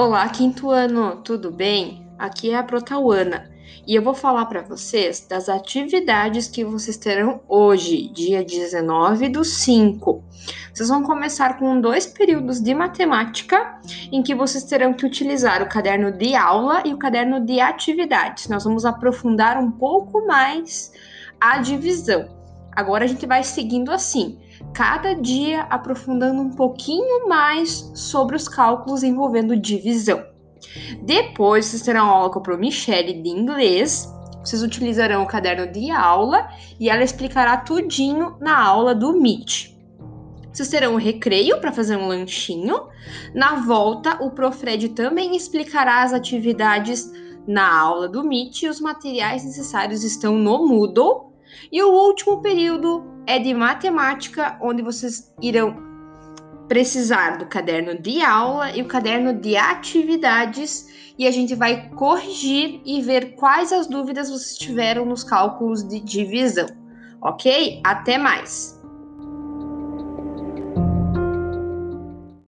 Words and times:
Olá, 0.00 0.28
quinto 0.28 0.70
ano, 0.70 1.16
tudo 1.24 1.50
bem? 1.50 2.06
Aqui 2.16 2.52
é 2.52 2.56
a 2.56 2.62
Protauana 2.62 3.50
e 3.84 3.96
eu 3.96 4.00
vou 4.00 4.14
falar 4.14 4.46
para 4.46 4.62
vocês 4.62 5.26
das 5.28 5.48
atividades 5.48 6.46
que 6.46 6.64
vocês 6.64 6.96
terão 6.96 7.40
hoje, 7.48 8.08
dia 8.12 8.44
19 8.44 9.28
do 9.28 9.44
5. 9.44 10.22
Vocês 10.72 10.88
vão 10.88 11.02
começar 11.02 11.58
com 11.58 11.80
dois 11.80 12.06
períodos 12.06 12.60
de 12.60 12.72
matemática 12.76 13.80
em 14.12 14.22
que 14.22 14.36
vocês 14.36 14.62
terão 14.62 14.94
que 14.94 15.04
utilizar 15.04 15.64
o 15.64 15.68
caderno 15.68 16.12
de 16.12 16.32
aula 16.36 16.80
e 16.86 16.94
o 16.94 16.96
caderno 16.96 17.44
de 17.44 17.58
atividades. 17.58 18.46
Nós 18.46 18.62
vamos 18.62 18.84
aprofundar 18.84 19.58
um 19.58 19.72
pouco 19.72 20.24
mais 20.24 20.92
a 21.40 21.58
divisão. 21.58 22.28
Agora 22.70 23.04
a 23.04 23.08
gente 23.08 23.26
vai 23.26 23.42
seguindo 23.42 23.90
assim 23.90 24.38
cada 24.74 25.14
dia 25.14 25.62
aprofundando 25.62 26.40
um 26.40 26.50
pouquinho 26.50 27.28
mais 27.28 27.90
sobre 27.94 28.36
os 28.36 28.48
cálculos 28.48 29.02
envolvendo 29.02 29.56
divisão. 29.56 30.24
Depois 31.02 31.66
vocês 31.66 31.82
terão 31.82 32.08
aula 32.08 32.30
com 32.30 32.52
a 32.52 32.56
Michelle 32.56 33.22
de 33.22 33.28
inglês. 33.28 34.12
Vocês 34.44 34.62
utilizarão 34.62 35.22
o 35.22 35.26
caderno 35.26 35.70
de 35.70 35.90
aula 35.90 36.48
e 36.80 36.88
ela 36.88 37.02
explicará 37.02 37.56
tudinho 37.56 38.36
na 38.40 38.58
aula 38.58 38.94
do 38.94 39.12
Meet. 39.12 39.76
Vocês 40.52 40.68
terão 40.68 40.94
um 40.94 40.98
recreio 40.98 41.60
para 41.60 41.72
fazer 41.72 41.96
um 41.96 42.08
lanchinho. 42.08 42.88
Na 43.34 43.56
volta, 43.56 44.22
o 44.22 44.30
Profred 44.30 44.88
também 44.90 45.36
explicará 45.36 46.02
as 46.02 46.12
atividades 46.12 47.12
na 47.46 47.78
aula 47.78 48.08
do 48.08 48.24
Meet 48.24 48.62
e 48.62 48.68
os 48.68 48.80
materiais 48.80 49.44
necessários 49.44 50.02
estão 50.02 50.34
no 50.34 50.66
Moodle. 50.66 51.32
E 51.70 51.82
o 51.82 51.92
último 51.92 52.42
período 52.42 53.04
é 53.28 53.38
de 53.38 53.52
matemática, 53.52 54.56
onde 54.58 54.80
vocês 54.82 55.30
irão 55.42 55.76
precisar 56.66 57.36
do 57.36 57.44
caderno 57.44 58.00
de 58.00 58.22
aula 58.22 58.74
e 58.74 58.80
o 58.80 58.86
caderno 58.86 59.34
de 59.34 59.54
atividades 59.54 61.12
e 61.18 61.26
a 61.26 61.30
gente 61.30 61.54
vai 61.54 61.90
corrigir 61.90 62.80
e 62.86 63.02
ver 63.02 63.34
quais 63.34 63.70
as 63.70 63.86
dúvidas 63.86 64.30
vocês 64.30 64.56
tiveram 64.56 65.04
nos 65.04 65.22
cálculos 65.22 65.86
de 65.86 66.00
divisão. 66.00 66.68
Ok? 67.20 67.82
Até 67.84 68.16
mais! 68.16 68.77